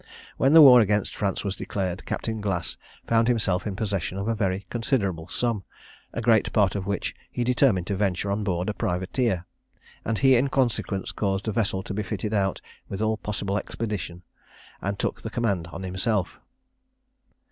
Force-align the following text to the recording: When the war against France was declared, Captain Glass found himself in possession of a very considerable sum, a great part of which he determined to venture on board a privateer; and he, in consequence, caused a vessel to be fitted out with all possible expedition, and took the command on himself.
When 0.37 0.53
the 0.53 0.63
war 0.63 0.79
against 0.81 1.15
France 1.15 1.43
was 1.43 1.55
declared, 1.55 2.07
Captain 2.07 2.41
Glass 2.41 2.75
found 3.05 3.27
himself 3.27 3.67
in 3.67 3.75
possession 3.75 4.17
of 4.17 4.27
a 4.27 4.33
very 4.33 4.65
considerable 4.71 5.27
sum, 5.27 5.63
a 6.11 6.21
great 6.23 6.51
part 6.51 6.73
of 6.73 6.87
which 6.87 7.13
he 7.31 7.43
determined 7.43 7.85
to 7.85 7.95
venture 7.95 8.31
on 8.31 8.43
board 8.43 8.67
a 8.67 8.73
privateer; 8.73 9.45
and 10.03 10.17
he, 10.17 10.35
in 10.35 10.47
consequence, 10.47 11.11
caused 11.11 11.47
a 11.47 11.51
vessel 11.51 11.83
to 11.83 11.93
be 11.93 12.01
fitted 12.01 12.33
out 12.33 12.61
with 12.89 12.99
all 12.99 13.17
possible 13.17 13.59
expedition, 13.59 14.23
and 14.81 14.97
took 14.97 15.21
the 15.21 15.29
command 15.29 15.67
on 15.67 15.83
himself. 15.83 16.39